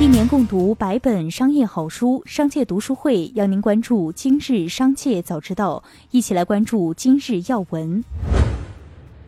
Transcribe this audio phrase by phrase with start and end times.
[0.00, 8.02] 一年共读百本商业好书，商界读书会邀您关注今日商界早知道，一起来关注今日要闻。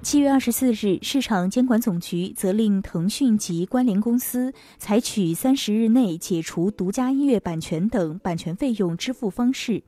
[0.00, 9.82] 七月二十四日，市场监管总局责令腾讯及关联公司采取三十日内解除独家音乐版权等版权费用支付方式，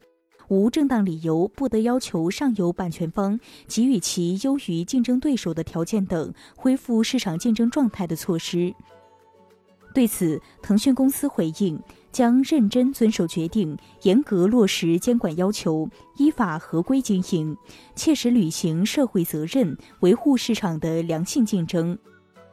[0.49, 8.75] 无正当理由不得要求上游版权方给予其优于竞争对手的条件等恢复市场竞争状态的措施。
[9.95, 11.81] 对此，腾讯公司回应
[12.11, 17.57] 将认真遵守决定，严格落实监管要求，依法合规经营，
[17.95, 21.97] 切实履行社会责任，维护市场的良性竞争。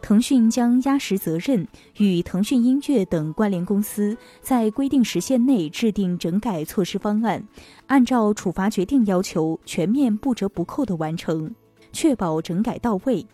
[0.03, 7.43] 腾讯将压实责任，与腾讯音乐等关联公司在规定时限内制定整改措施方案，
[7.87, 11.53] 按照处罚决定要求，全面不折不扣的完成，
[11.91, 13.25] 确保整改到位。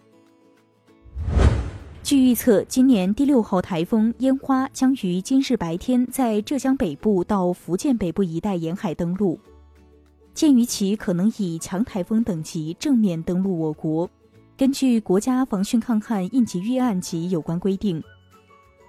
[2.07, 9.37] 据预测，今年第六号台风烟花将于今日白天在浙江北部到福建北部一带沿海登陆。
[10.34, 14.09] 鉴于其可能以强台风等级正面登陆我国，
[14.55, 18.01] 根据国家防汛抗旱应急预案及有关规定，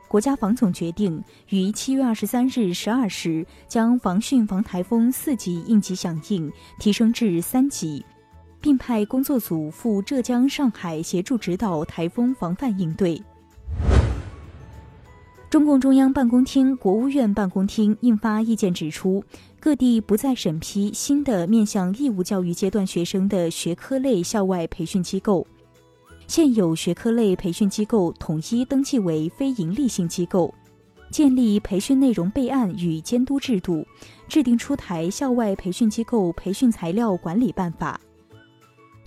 [0.07, 8.05] 国家防总决定于七月二十三日十二时将防汛防台风四级应急响应提升至三级。
[8.61, 13.23] 并派工作组赴浙江、上海协助指导台风防范应对。
[15.51, 19.25] 中共中央办公厅、国务院办公厅印发意见指出，
[19.59, 25.47] 各地不再审批新的面向义务教育阶段学生的学科类校外培训机构，
[26.27, 30.53] 现有学科类培训机构统一登记为非营利性机构，
[31.11, 33.87] 建立培训内容备案与监督制度，
[34.29, 37.99] 制定出台校外培训机构培训材料管理办法。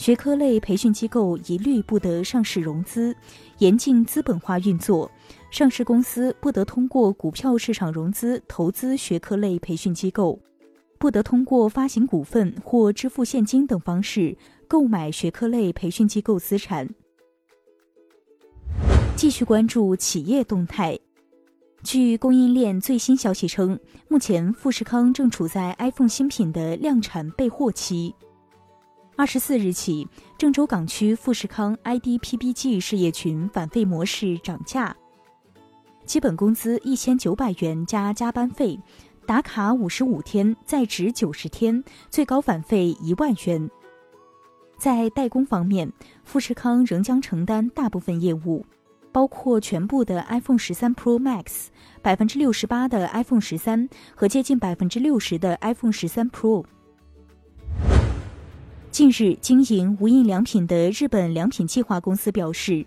[0.02, 3.16] 学科类培训机构一律不得上市融资，
[3.60, 5.12] 严禁资本化运作。
[5.52, 10.40] 上市公司不得通过股票市场融资投资学科类培训机构，
[10.98, 14.36] 不得通过发行股份或支付现金等方式
[14.68, 16.90] 购买学科类培训机构资产。
[19.16, 20.98] 继续关注企业动态。
[21.84, 28.16] 据供应链最新消息称，目前富士康正处在 iPhone 新品的量产备货期。
[29.22, 34.96] 二十四日起，郑州港区富士康 IDPBG 事业群返费模式涨价，
[36.08, 38.80] 基本工资一千九百元加加班费，
[39.28, 43.70] 打卡五十五天，在职九十天，最高返费一万元。
[44.80, 45.94] 在代工方面，
[46.24, 48.66] 富士康仍将承担大部分业务，
[49.12, 51.68] 包括全部的 iPhone 十三 Pro Max、
[52.02, 56.66] 百分之六十八的 iPhone 十三和接近百分之六十的 iPhone 十三 Pro。
[58.92, 62.86] 近日，经营无印良品的日本良品计划公司表示，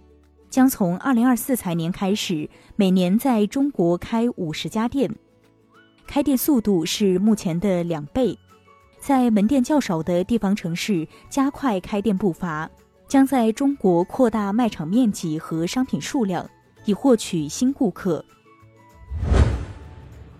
[0.50, 5.10] 将从二零二四财年开始，每年在中国开五十家店，
[6.06, 8.38] 开店速度是目前的两倍，
[9.00, 12.70] 在门店较少的地方城市加快开店步伐，
[13.08, 16.46] 将在中国扩大卖场面积和商品数量，
[16.84, 18.22] 以获取新顾客。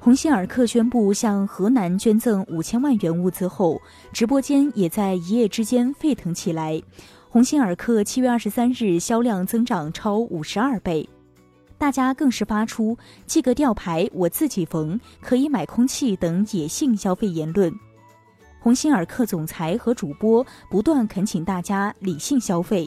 [0.04, 3.80] 鸿星尔克宣布向河南捐赠五千万元物资后，
[4.12, 6.78] 直播间也在一夜之间沸腾起来。
[7.30, 11.08] 鸿星尔克七月二十三日销量增长超五十二倍，
[11.78, 17.72] 大家更是发出“寄个吊牌我自己缝，可以买空气”等野性消费言论。
[18.60, 22.86] 鸿星尔克总裁和主播不断恳请大家理性消费。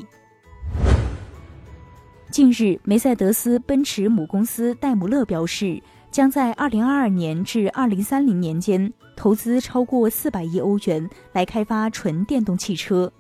[2.30, 5.82] 近日，梅赛德斯奔驰母公司戴姆勒表示。
[6.12, 13.12] 将在二零二二年至二零三零年间投资超过四百亿欧元来开发纯电动汽车。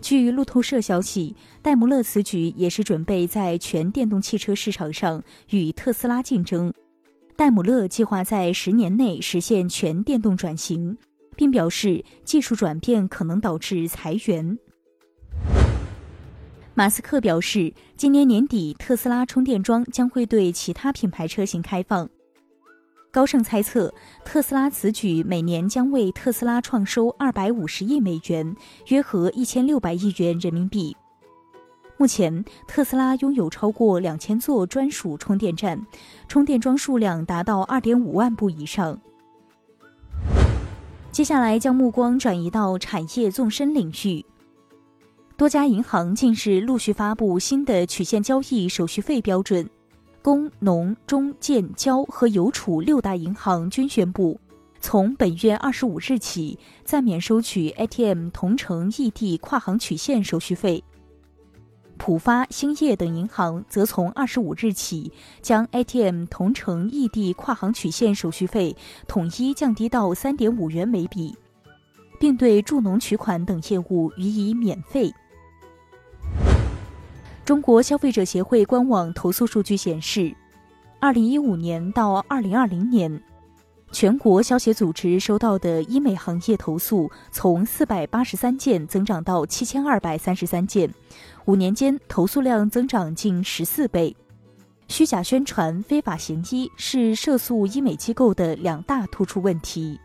[0.00, 6.72] 据路透社消息，戴姆勒此举也是准备在全电动汽车市场上与特斯拉竞争。
[7.36, 10.96] 戴姆勒计划在十年内实现全电动转型，
[11.36, 14.58] 并表示技术转变可能导致裁员。
[16.76, 22.08] 马斯克表示，今年年底特斯拉充电桩将会对其他品牌车型开放。
[23.12, 23.94] 高盛猜测，
[24.24, 28.56] 特斯拉此举每年将为特斯拉创收二百五十亿美元，
[28.88, 30.96] 约合一千六百亿元人民币。
[31.96, 35.80] 目前，特斯拉拥有超过两千座专属充电站，
[36.26, 39.00] 充电桩数量达到二点五万部以上。
[41.12, 44.26] 接下来，将目光转移到产业纵深领域。
[45.36, 49.68] 多家银行近日陆续发布新的曲线交易手续费标准，
[50.22, 54.38] 工农中建交和邮储六大银行均宣布，
[54.78, 60.84] 从本月二十五日起暂免收取 ATM 同城异地跨行曲线手续费。
[61.98, 65.10] 浦发、兴业等银行则从二十五日起
[65.42, 68.76] 将 ATM 同城异地跨行取现手续费
[69.08, 71.36] 统一降低到三点五元每笔，
[72.20, 75.12] 并对助农取款等业务予以免费。
[77.44, 80.34] 中国消费者协会官网投诉数据显示，
[80.98, 83.22] 二零一五年到二零二零年，
[83.92, 90.88] 全国消协组织收到的医美行业投诉从四百八十三件增长到七千二百三十三件，
[91.44, 94.16] 五年间投诉量增长近十四倍。
[94.88, 100.00] 虚假宣传、非法行医是涉诉医美机构的两大突出问题。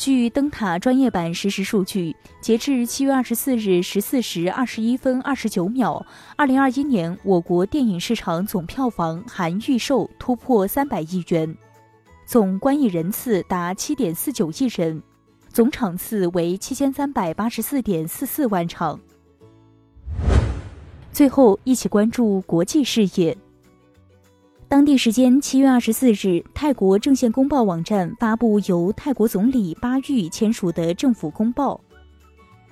[0.00, 6.02] 据灯塔专业版实时数据，截至七月二十四日十四时二十一分二十九秒，
[6.36, 11.54] 二零二一年我国电影市场总票房含预售突破三百亿元，
[12.24, 15.02] 总观影人次达七点四九亿人，
[15.50, 18.98] 总场次为七千三百八十四点四四万场。
[21.12, 23.36] 最后，一起关注国际视野。
[24.70, 31.80] 当地时间七月二十四日，泰国政线公报网站发布由泰国总理巴育签署的政府公报。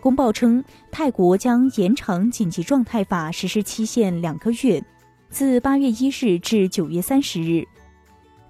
[0.00, 0.62] 公报称，
[0.92, 4.80] 泰国将延长紧急状态法实施期限两个月，
[5.28, 7.64] 自八月一日至九月三十日。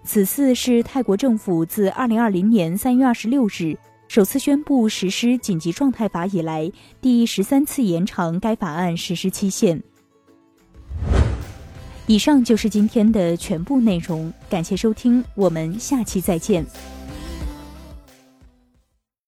[0.04, 3.74] 此次是泰国政府自二零二零年三月二十六日
[4.08, 9.82] 首次宣布实施紧急状态法以来，第十三次延长该法案实施期限。
[12.08, 16.64] 以上就是今天的全部内容，感谢收听，我们下期再见。